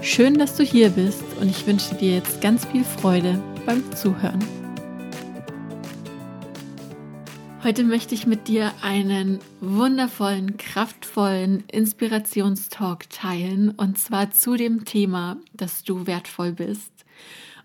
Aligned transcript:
Schön, 0.00 0.38
dass 0.38 0.54
du 0.56 0.62
hier 0.62 0.90
bist 0.90 1.24
und 1.40 1.48
ich 1.48 1.66
wünsche 1.66 1.94
dir 1.96 2.14
jetzt 2.14 2.40
ganz 2.40 2.64
viel 2.64 2.84
Freude 2.84 3.42
beim 3.66 3.82
Zuhören. 3.96 4.38
Heute 7.64 7.82
möchte 7.82 8.14
ich 8.14 8.24
mit 8.24 8.46
dir 8.46 8.72
einen 8.80 9.40
wundervollen, 9.60 10.56
kraftvollen 10.56 11.64
Inspirationstalk 11.66 13.10
teilen 13.10 13.70
und 13.70 13.98
zwar 13.98 14.30
zu 14.30 14.54
dem 14.54 14.84
Thema, 14.84 15.36
dass 15.52 15.82
du 15.82 16.06
wertvoll 16.06 16.52
bist. 16.52 16.92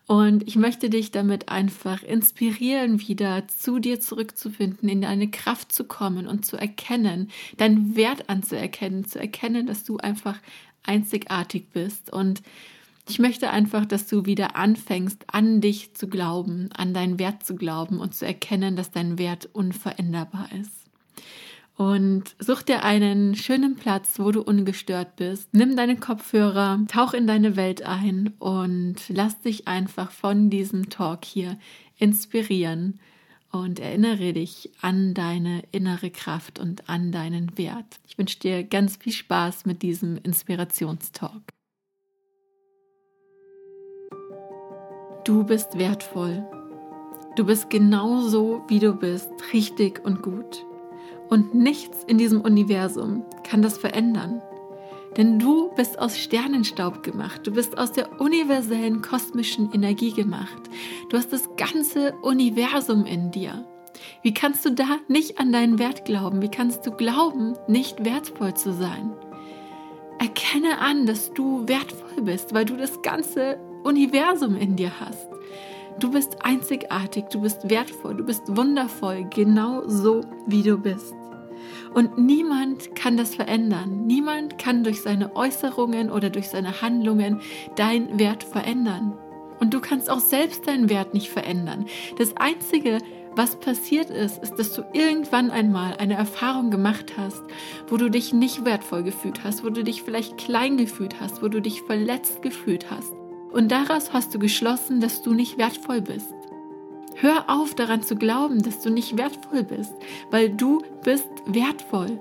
Und 0.06 0.46
ich 0.48 0.56
möchte 0.56 0.90
dich 0.90 1.12
damit 1.12 1.50
einfach 1.50 2.04
inspirieren, 2.04 3.00
wieder 3.08 3.48
zu 3.48 3.80
dir 3.80 4.02
zurückzufinden, 4.02 4.90
in 4.90 5.02
deine 5.02 5.30
Kraft 5.30 5.72
zu 5.72 5.86
kommen 5.86 6.28
und 6.28 6.46
zu 6.46 6.58
erkennen, 6.58 7.30
deinen 7.58 7.96
Wert 7.96 8.28
anzuerkennen, 8.28 9.06
zu 9.06 9.20
erkennen, 9.20 9.66
dass 9.66 9.86
du 9.86 9.98
einfach 9.98 10.40
einzigartig 10.84 11.70
bist. 11.72 12.12
Und 12.12 12.42
ich 13.10 13.20
möchte 13.20 13.50
einfach, 13.50 13.86
dass 13.86 14.08
du 14.08 14.26
wieder 14.26 14.56
anfängst, 14.56 15.26
an 15.28 15.60
dich 15.62 15.94
zu 15.94 16.08
glauben, 16.08 16.70
an 16.76 16.94
deinen 16.94 17.20
Wert 17.20 17.44
zu 17.44 17.56
glauben 17.56 18.00
und 18.00 18.16
zu 18.16 18.26
erkennen, 18.26 18.76
dass 18.76 18.92
dein 18.92 19.18
Wert 19.18 19.50
unveränderbar 19.52 20.50
ist. 20.60 20.72
Und 21.76 22.36
such 22.38 22.62
dir 22.62 22.84
einen 22.84 23.36
schönen 23.36 23.76
Platz, 23.76 24.20
wo 24.20 24.32
du 24.32 24.42
ungestört 24.42 25.16
bist. 25.16 25.50
Nimm 25.54 25.76
deine 25.76 25.98
Kopfhörer, 25.98 26.80
tauch 26.88 27.14
in 27.14 27.26
deine 27.26 27.56
Welt 27.56 27.84
ein 27.84 28.34
und 28.40 28.98
lass 29.10 29.42
dich 29.42 29.68
einfach 29.68 30.12
von 30.12 30.50
diesem 30.52 30.90
Talk 30.90 31.26
hier 31.26 31.58
inspirieren 31.98 33.00
und 33.54 33.80
erinnere 33.80 34.34
dich 34.34 34.72
an 34.82 35.14
deine 35.14 35.62
innere 35.72 36.10
Kraft 36.10 36.60
und 36.60 36.90
an 36.90 37.12
deinen 37.12 37.56
Wert. 37.58 38.00
Ich 38.08 38.18
wünsche 38.18 38.40
dir 38.40 38.64
ganz 38.64 38.98
viel 38.98 39.14
Spaß 39.14 39.66
mit 39.66 39.84
diesem 39.84 40.18
Inspirationstalk. 40.18 41.44
Du 45.24 45.46
bist 45.46 45.78
wertvoll. 45.78 46.44
Du 47.36 47.46
bist 47.46 47.70
genauso, 47.70 48.64
wie 48.68 48.80
du 48.80 48.94
bist, 48.94 49.30
richtig 49.54 50.04
und 50.04 50.24
gut. 50.24 50.66
Und 51.30 51.54
nichts 51.54 52.04
in 52.06 52.18
diesem 52.18 52.42
Universum 52.42 53.24
kann 53.44 53.62
das 53.62 53.78
verändern. 53.78 54.42
Denn 55.16 55.38
du 55.38 55.70
bist 55.76 56.00
aus 56.00 56.18
Sternenstaub 56.18 57.04
gemacht. 57.04 57.42
Du 57.46 57.52
bist 57.52 57.78
aus 57.78 57.92
der 57.92 58.20
universellen 58.20 59.04
kosmischen 59.04 59.72
Energie 59.72 60.12
gemacht. 60.12 60.63
Du 61.10 61.18
hast 61.18 61.32
das 61.34 61.50
ganze 61.58 62.14
Universum 62.22 63.06
in 63.06 63.32
dir. 63.32 63.66
Wie 64.22 64.34
kannst 64.34 64.66
du 64.66 64.72
da 64.72 64.98
nicht 65.08 65.40
an 65.40 65.52
deinen 65.52 65.80
Wert 65.80 66.06
glauben? 66.06 66.42
Wie 66.42 66.50
kannst 66.50 66.86
du 66.86 66.92
glauben, 66.92 67.56
nicht 67.68 68.04
wertvoll 68.04 68.54
zu 68.54 68.74
sein? 68.74 69.14
Erkenne 70.20 70.80
an, 70.80 71.06
dass 71.06 71.34
du 71.34 71.68
wertvoll 71.68 72.24
bist, 72.24 72.54
weil 72.54 72.66
du 72.66 72.78
das 72.78 73.02
ganze 73.02 73.60
Universum 73.84 74.56
in 74.56 74.76
dir 74.76 74.92
hast. 75.00 75.28
Du 76.00 76.12
bist 76.12 76.44
einzigartig, 76.44 77.26
du 77.32 77.42
bist 77.42 77.70
wertvoll, 77.70 78.16
du 78.16 78.24
bist 78.24 78.44
wundervoll, 78.48 79.28
genau 79.30 79.88
so, 79.88 80.22
wie 80.48 80.64
du 80.64 80.78
bist. 80.78 81.14
Und 81.94 82.18
niemand 82.18 82.96
kann 82.96 83.18
das 83.18 83.36
verändern. 83.36 84.06
Niemand 84.06 84.58
kann 84.58 84.84
durch 84.84 85.02
seine 85.02 85.36
Äußerungen 85.36 86.12
oder 86.12 86.30
durch 86.30 86.50
seine 86.50 86.82
Handlungen 86.82 87.42
deinen 87.76 88.20
Wert 88.20 88.44
verändern. 88.44 89.14
Und 89.64 89.74
du 89.74 89.80
kannst 89.80 90.10
auch 90.10 90.20
selbst 90.20 90.68
deinen 90.68 90.90
Wert 90.90 91.14
nicht 91.14 91.30
verändern. 91.30 91.86
Das 92.18 92.36
Einzige, 92.36 92.98
was 93.34 93.56
passiert 93.62 94.10
ist, 94.10 94.44
ist, 94.44 94.56
dass 94.56 94.74
du 94.74 94.84
irgendwann 94.92 95.52
einmal 95.52 95.96
eine 95.96 96.16
Erfahrung 96.16 96.70
gemacht 96.70 97.14
hast, 97.16 97.42
wo 97.88 97.96
du 97.96 98.10
dich 98.10 98.34
nicht 98.34 98.66
wertvoll 98.66 99.04
gefühlt 99.04 99.46
hast, 99.46 99.64
wo 99.64 99.70
du 99.70 99.86
dich 99.86 100.04
vielleicht 100.04 100.38
klein 100.38 100.76
gefühlt 100.76 101.22
hast, 101.22 101.42
wo 101.42 101.48
du 101.48 101.62
dich 101.62 101.82
verletzt 101.82 102.42
gefühlt 102.42 102.92
hast. 102.92 103.14
Und 103.54 103.72
daraus 103.72 104.12
hast 104.12 104.36
du 104.36 104.40
geschlossen, 104.40 105.00
dass 105.00 105.22
du 105.22 105.34
nicht 105.34 105.58
wertvoll 105.58 106.02
bist. 106.02 106.34
Hör 107.24 107.46
auf 107.48 107.74
daran 107.74 108.04
zu 108.04 108.18
glauben, 108.18 108.62
dass 108.64 108.82
du 108.82 108.90
nicht 108.90 109.18
wertvoll 109.18 109.64
bist, 109.64 109.94
weil 110.30 110.50
du 110.50 110.82
bist 111.06 111.30
wertvoll. 111.46 112.20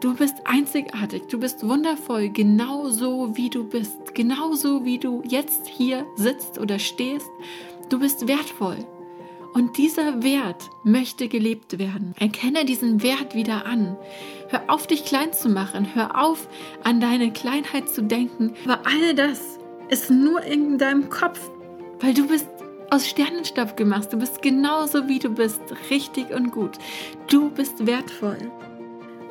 Du 0.00 0.14
bist 0.14 0.34
einzigartig, 0.44 1.22
du 1.30 1.40
bist 1.40 1.66
wundervoll, 1.66 2.28
genauso 2.28 3.34
wie 3.34 3.48
du 3.48 3.64
bist, 3.64 4.14
genauso 4.14 4.84
wie 4.84 4.98
du 4.98 5.22
jetzt 5.26 5.66
hier 5.66 6.04
sitzt 6.16 6.58
oder 6.58 6.78
stehst. 6.78 7.30
Du 7.88 7.98
bist 7.98 8.28
wertvoll. 8.28 8.76
Und 9.54 9.78
dieser 9.78 10.22
Wert 10.22 10.68
möchte 10.84 11.28
gelebt 11.28 11.78
werden. 11.78 12.14
Erkenne 12.18 12.66
diesen 12.66 13.02
Wert 13.02 13.34
wieder 13.34 13.64
an. 13.64 13.96
Hör 14.50 14.64
auf, 14.68 14.86
dich 14.86 15.06
klein 15.06 15.32
zu 15.32 15.48
machen. 15.48 15.94
Hör 15.94 16.22
auf, 16.22 16.46
an 16.84 17.00
deine 17.00 17.32
Kleinheit 17.32 17.88
zu 17.88 18.02
denken. 18.02 18.52
Aber 18.66 18.86
all 18.86 19.14
das 19.14 19.58
ist 19.88 20.10
nur 20.10 20.42
in 20.42 20.76
deinem 20.76 21.08
Kopf, 21.08 21.40
weil 22.00 22.12
du 22.12 22.26
bist 22.26 22.48
aus 22.92 23.08
Sternenstaub 23.08 23.74
gemacht. 23.76 24.12
Du 24.12 24.18
bist 24.18 24.42
genauso 24.42 25.08
wie 25.08 25.18
du 25.18 25.30
bist, 25.30 25.62
richtig 25.88 26.30
und 26.30 26.52
gut. 26.52 26.78
Du 27.26 27.50
bist 27.50 27.86
wertvoll. 27.86 28.36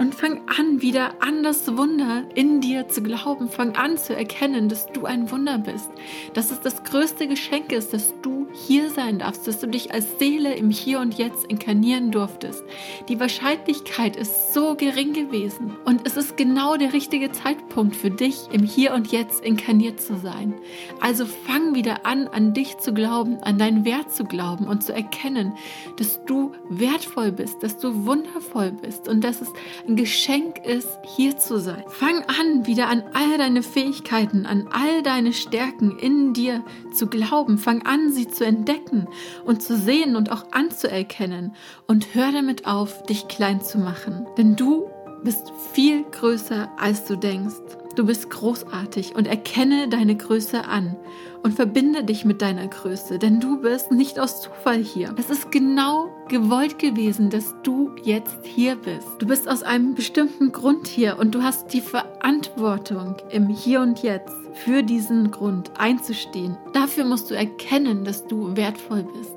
Und 0.01 0.15
fang 0.15 0.41
an, 0.57 0.81
wieder 0.81 1.13
an 1.19 1.43
das 1.43 1.77
Wunder 1.77 2.23
in 2.33 2.59
dir 2.59 2.87
zu 2.87 3.03
glauben. 3.03 3.49
Fang 3.49 3.75
an 3.75 3.99
zu 3.99 4.15
erkennen, 4.15 4.67
dass 4.67 4.87
du 4.87 5.05
ein 5.05 5.29
Wunder 5.29 5.59
bist. 5.59 5.91
Dass 6.33 6.49
es 6.49 6.59
das 6.59 6.83
größte 6.83 7.27
Geschenk 7.27 7.71
ist, 7.71 7.93
dass 7.93 8.19
du 8.23 8.47
hier 8.51 8.89
sein 8.89 9.19
darfst, 9.19 9.47
dass 9.47 9.59
du 9.59 9.67
dich 9.67 9.93
als 9.93 10.17
Seele 10.17 10.55
im 10.55 10.71
Hier 10.71 11.01
und 11.01 11.19
Jetzt 11.19 11.45
inkarnieren 11.45 12.09
durftest. 12.09 12.63
Die 13.09 13.19
Wahrscheinlichkeit 13.19 14.15
ist 14.15 14.55
so 14.55 14.73
gering 14.73 15.13
gewesen. 15.13 15.77
Und 15.85 16.07
es 16.07 16.17
ist 16.17 16.35
genau 16.35 16.77
der 16.77 16.93
richtige 16.93 17.31
Zeitpunkt 17.31 17.95
für 17.95 18.09
dich, 18.09 18.47
im 18.51 18.63
Hier 18.63 18.95
und 18.95 19.11
Jetzt 19.11 19.45
inkarniert 19.45 20.01
zu 20.01 20.17
sein. 20.17 20.55
Also 20.99 21.27
fang 21.27 21.75
wieder 21.75 22.07
an, 22.07 22.27
an 22.27 22.55
dich 22.55 22.79
zu 22.79 22.91
glauben, 22.91 23.37
an 23.43 23.59
deinen 23.59 23.85
Wert 23.85 24.11
zu 24.11 24.23
glauben 24.23 24.67
und 24.67 24.83
zu 24.83 24.93
erkennen, 24.93 25.53
dass 25.97 26.25
du 26.25 26.53
wertvoll 26.69 27.31
bist, 27.31 27.61
dass 27.61 27.77
du 27.77 28.07
wundervoll 28.07 28.71
bist 28.71 29.07
und 29.07 29.23
dass 29.23 29.41
es 29.41 29.53
ein 29.91 29.95
Geschenk 29.97 30.65
ist, 30.65 30.87
hier 31.03 31.37
zu 31.37 31.59
sein. 31.59 31.83
Fang 31.87 32.23
an, 32.23 32.65
wieder 32.65 32.87
an 32.87 33.03
all 33.13 33.37
deine 33.37 33.61
Fähigkeiten, 33.61 34.45
an 34.45 34.69
all 34.71 35.03
deine 35.03 35.33
Stärken 35.33 35.99
in 35.99 36.33
dir 36.33 36.63
zu 36.93 37.07
glauben. 37.07 37.57
Fang 37.57 37.85
an, 37.85 38.11
sie 38.11 38.27
zu 38.27 38.45
entdecken 38.45 39.07
und 39.43 39.61
zu 39.61 39.75
sehen 39.75 40.15
und 40.15 40.31
auch 40.31 40.45
anzuerkennen. 40.51 41.55
Und 41.87 42.15
hör 42.15 42.31
damit 42.31 42.67
auf, 42.67 43.03
dich 43.03 43.27
klein 43.27 43.61
zu 43.61 43.79
machen. 43.79 44.25
Denn 44.37 44.55
du 44.55 44.89
bist 45.23 45.51
viel 45.73 46.03
größer, 46.03 46.71
als 46.77 47.03
du 47.05 47.17
denkst. 47.17 47.80
Du 47.95 48.05
bist 48.05 48.29
großartig 48.29 49.15
und 49.15 49.27
erkenne 49.27 49.89
deine 49.89 50.15
Größe 50.15 50.65
an 50.65 50.95
und 51.43 51.53
verbinde 51.53 52.03
dich 52.03 52.23
mit 52.23 52.41
deiner 52.41 52.67
Größe, 52.67 53.19
denn 53.19 53.39
du 53.39 53.61
bist 53.61 53.91
nicht 53.91 54.19
aus 54.19 54.41
Zufall 54.41 54.81
hier. 54.81 55.13
Es 55.17 55.29
ist 55.29 55.51
genau 55.51 56.09
gewollt 56.29 56.79
gewesen, 56.79 57.29
dass 57.29 57.53
du 57.63 57.91
jetzt 58.03 58.45
hier 58.45 58.75
bist. 58.75 59.07
Du 59.19 59.27
bist 59.27 59.49
aus 59.49 59.63
einem 59.63 59.93
bestimmten 59.93 60.51
Grund 60.51 60.87
hier 60.87 61.17
und 61.19 61.35
du 61.35 61.43
hast 61.43 61.73
die 61.73 61.81
Verantwortung 61.81 63.17
im 63.29 63.49
Hier 63.49 63.81
und 63.81 64.01
Jetzt 64.01 64.33
für 64.53 64.83
diesen 64.83 65.31
Grund 65.31 65.71
einzustehen. 65.77 66.57
Dafür 66.73 67.05
musst 67.05 67.29
du 67.29 67.35
erkennen, 67.35 68.05
dass 68.05 68.25
du 68.25 68.55
wertvoll 68.55 69.03
bist. 69.03 69.35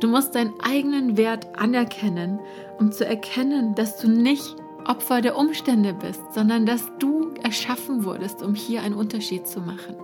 Du 0.00 0.08
musst 0.08 0.34
deinen 0.34 0.54
eigenen 0.60 1.16
Wert 1.16 1.58
anerkennen, 1.58 2.40
um 2.78 2.92
zu 2.92 3.06
erkennen, 3.06 3.74
dass 3.74 3.98
du 3.98 4.08
nicht 4.08 4.56
Opfer 4.86 5.20
der 5.20 5.36
Umstände 5.36 5.94
bist, 5.94 6.20
sondern 6.32 6.66
dass 6.66 6.90
du 6.98 7.32
erschaffen 7.42 8.04
wurdest, 8.04 8.42
um 8.42 8.54
hier 8.54 8.82
einen 8.82 8.94
Unterschied 8.94 9.46
zu 9.46 9.60
machen. 9.60 9.96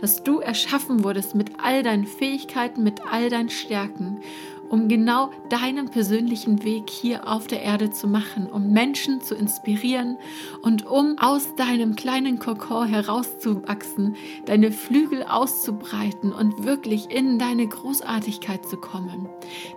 Dass 0.00 0.22
du 0.22 0.40
erschaffen 0.40 1.04
wurdest 1.04 1.34
mit 1.34 1.52
all 1.62 1.82
deinen 1.82 2.06
Fähigkeiten, 2.06 2.82
mit 2.82 3.00
all 3.10 3.28
deinen 3.28 3.50
Stärken 3.50 4.20
um 4.70 4.88
genau 4.88 5.30
deinen 5.48 5.90
persönlichen 5.90 6.62
Weg 6.62 6.88
hier 6.88 7.28
auf 7.28 7.46
der 7.46 7.62
Erde 7.62 7.90
zu 7.90 8.06
machen, 8.06 8.46
um 8.46 8.72
Menschen 8.72 9.20
zu 9.20 9.34
inspirieren 9.34 10.16
und 10.62 10.86
um 10.86 11.18
aus 11.18 11.54
deinem 11.56 11.96
kleinen 11.96 12.38
Kokon 12.38 12.86
herauszuwachsen, 12.86 14.16
deine 14.46 14.70
Flügel 14.70 15.24
auszubreiten 15.24 16.32
und 16.32 16.64
wirklich 16.64 17.10
in 17.10 17.38
deine 17.38 17.66
Großartigkeit 17.66 18.64
zu 18.64 18.76
kommen. 18.76 19.28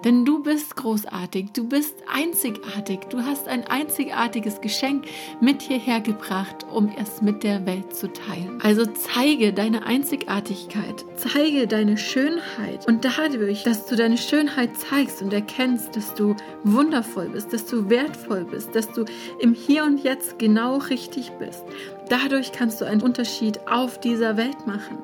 Denn 0.05 0.25
du 0.25 0.43
bist 0.43 0.75
großartig, 0.75 1.51
du 1.53 1.67
bist 1.67 1.95
einzigartig, 2.11 2.99
du 3.09 3.23
hast 3.23 3.47
ein 3.47 3.65
einzigartiges 3.65 4.61
Geschenk 4.61 5.05
mit 5.41 5.63
hierher 5.63 6.01
gebracht, 6.01 6.67
um 6.71 6.91
es 7.01 7.21
mit 7.21 7.43
der 7.43 7.65
Welt 7.65 7.95
zu 7.95 8.13
teilen. 8.13 8.59
Also 8.61 8.85
zeige 8.85 9.53
deine 9.53 9.85
Einzigartigkeit, 9.85 11.03
zeige 11.15 11.65
deine 11.67 11.97
Schönheit 11.97 12.87
und 12.87 13.03
dadurch, 13.03 13.63
dass 13.63 13.87
du 13.87 13.95
deine 13.95 14.17
Schönheit 14.17 14.77
zeigst 14.89 15.21
und 15.21 15.33
erkennst, 15.33 15.95
dass 15.95 16.13
du 16.13 16.35
wundervoll 16.63 17.29
bist, 17.29 17.53
dass 17.53 17.65
du 17.65 17.89
wertvoll 17.89 18.45
bist, 18.45 18.75
dass 18.75 18.91
du 18.91 19.05
im 19.39 19.53
Hier 19.53 19.83
und 19.83 20.03
Jetzt 20.03 20.39
genau 20.39 20.77
richtig 20.77 21.31
bist. 21.39 21.63
Dadurch 22.09 22.51
kannst 22.51 22.81
du 22.81 22.85
einen 22.85 23.01
Unterschied 23.01 23.59
auf 23.67 23.99
dieser 23.99 24.37
Welt 24.37 24.67
machen. 24.67 24.97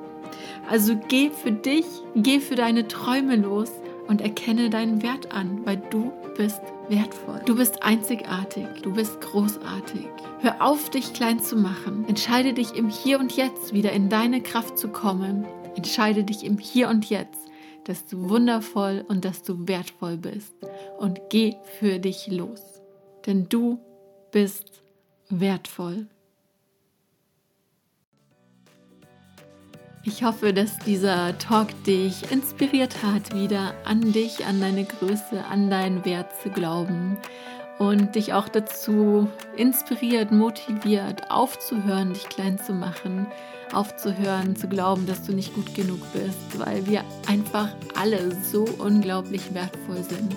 Also 0.70 0.96
geh 1.08 1.30
für 1.30 1.52
dich, 1.52 1.86
geh 2.16 2.40
für 2.40 2.56
deine 2.56 2.88
Träume 2.88 3.36
los 3.36 3.72
und 4.08 4.22
erkenne 4.22 4.70
deinen 4.70 5.02
Wert 5.02 5.32
an, 5.32 5.62
weil 5.66 5.82
du 5.90 6.12
bist 6.38 6.62
wertvoll. 6.90 7.42
Du 7.46 7.56
bist 7.56 7.84
einzigartig, 7.84 8.66
du 8.82 8.94
bist 8.94 9.22
großartig. 9.22 10.08
Hör 10.40 10.62
auf, 10.66 10.90
dich 10.90 11.14
klein 11.14 11.40
zu 11.40 11.56
machen. 11.56 12.06
Entscheide 12.08 12.54
dich 12.54 12.76
im 12.76 12.90
Hier 12.90 13.20
und 13.20 13.36
Jetzt 13.36 13.74
wieder 13.74 13.92
in 13.92 14.10
deine 14.10 14.42
Kraft 14.42 14.78
zu 14.78 14.90
kommen. 14.90 15.46
Entscheide 15.76 16.24
dich 16.24 16.44
im 16.44 16.58
Hier 16.58 16.90
und 16.90 17.10
Jetzt 17.10 17.50
dass 17.90 18.06
du 18.06 18.30
wundervoll 18.30 19.04
und 19.08 19.26
dass 19.26 19.42
du 19.42 19.68
wertvoll 19.68 20.16
bist. 20.18 20.54
Und 21.00 21.20
geh 21.32 21.56
für 21.80 21.98
dich 21.98 22.28
los. 22.28 22.62
Denn 23.26 23.50
du 23.50 23.80
bist 24.32 24.84
wertvoll. 25.30 26.06
Ich 30.04 30.24
hoffe, 30.24 30.54
dass 30.54 30.78
dieser 30.78 31.36
Talk 31.40 31.70
dich 31.84 32.32
inspiriert 32.32 33.02
hat, 33.02 33.34
wieder 33.34 33.74
an 33.86 34.14
dich, 34.14 34.46
an 34.46 34.62
deine 34.62 34.86
Größe, 34.86 35.44
an 35.50 35.72
deinen 35.72 36.06
Wert 36.06 36.32
zu 36.44 36.50
glauben 36.52 37.18
und 37.80 38.16
dich 38.16 38.34
auch 38.34 38.50
dazu 38.50 39.28
inspiriert, 39.56 40.32
motiviert, 40.32 41.32
aufzuhören, 41.32 42.14
dich 42.14 42.28
klein 42.28 42.60
zu 42.60 42.74
machen, 42.74 43.26
aufzuhören, 43.74 44.56
zu 44.56 44.68
glauben, 44.68 45.08
dass 45.08 45.24
du 45.24 45.32
nicht 45.32 45.56
gut 45.56 45.74
genug 45.74 46.00
bist, 46.14 46.60
weil 46.60 46.86
wir 46.86 47.04
einfach 47.28 47.70
alle 47.96 48.36
so 48.44 48.66
unglaublich 48.78 49.54
wertvoll 49.54 50.04
sind. 50.04 50.36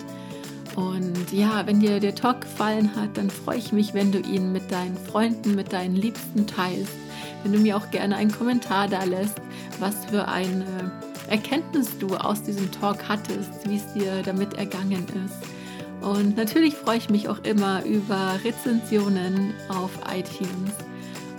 Und 0.76 1.32
ja, 1.32 1.66
wenn 1.66 1.80
dir 1.80 2.00
der 2.00 2.14
Talk 2.14 2.42
gefallen 2.42 2.94
hat, 2.96 3.16
dann 3.16 3.28
freue 3.28 3.58
ich 3.58 3.72
mich, 3.72 3.92
wenn 3.92 4.12
du 4.12 4.20
ihn 4.20 4.52
mit 4.52 4.70
deinen 4.70 4.96
Freunden, 4.96 5.54
mit 5.54 5.72
deinen 5.72 5.96
Liebsten 5.96 6.46
teilst. 6.46 6.94
Wenn 7.42 7.52
du 7.52 7.58
mir 7.58 7.76
auch 7.76 7.90
gerne 7.90 8.16
einen 8.16 8.32
Kommentar 8.32 8.88
da 8.88 9.02
lässt, 9.02 9.42
was 9.80 10.04
für 10.06 10.28
eine 10.28 10.92
Erkenntnis 11.28 11.98
du 11.98 12.14
aus 12.16 12.42
diesem 12.42 12.70
Talk 12.70 13.08
hattest, 13.08 13.68
wie 13.68 13.76
es 13.76 13.92
dir 13.92 14.22
damit 14.22 14.54
ergangen 14.54 15.04
ist. 15.26 15.61
Und 16.02 16.36
natürlich 16.36 16.74
freue 16.74 16.98
ich 16.98 17.10
mich 17.10 17.28
auch 17.28 17.38
immer 17.44 17.84
über 17.84 18.38
Rezensionen 18.44 19.54
auf 19.68 19.90
iTunes. 20.12 20.72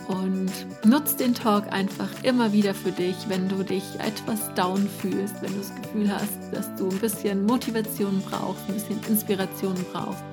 Und 0.08 0.52
nutz 0.86 1.16
den 1.16 1.34
Talk 1.34 1.72
einfach 1.72 2.10
immer 2.24 2.52
wieder 2.52 2.74
für 2.74 2.92
dich, 2.92 3.16
wenn 3.28 3.48
du 3.48 3.64
dich 3.64 3.84
etwas 4.00 4.54
down 4.54 4.88
fühlst, 5.00 5.42
wenn 5.42 5.52
du 5.52 5.60
das 5.60 5.74
Gefühl 5.76 6.12
hast, 6.12 6.40
dass 6.52 6.74
du 6.76 6.90
ein 6.90 7.00
bisschen 7.00 7.46
Motivation 7.46 8.22
brauchst, 8.30 8.68
ein 8.68 8.74
bisschen 8.76 9.00
Inspiration 9.08 9.76
brauchst, 9.92 10.24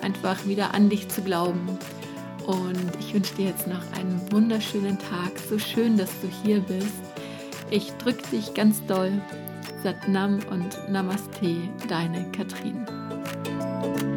einfach 0.00 0.44
wieder 0.46 0.74
an 0.74 0.88
dich 0.88 1.08
zu 1.08 1.22
glauben. 1.22 1.78
Und 2.46 2.90
ich 2.98 3.14
wünsche 3.14 3.34
dir 3.36 3.46
jetzt 3.46 3.68
noch 3.68 3.82
einen 3.96 4.20
wunderschönen 4.32 4.98
Tag. 4.98 5.32
So 5.48 5.58
schön, 5.58 5.96
dass 5.96 6.10
du 6.20 6.28
hier 6.42 6.60
bist. 6.60 6.88
Ich 7.70 7.92
drücke 7.92 8.28
dich 8.30 8.54
ganz 8.54 8.84
doll. 8.86 9.12
Satnam 9.84 10.40
und 10.50 10.78
Namaste, 10.90 11.56
deine 11.88 12.30
Katrin. 12.32 12.86
Thank 13.24 14.02
you. 14.02 14.11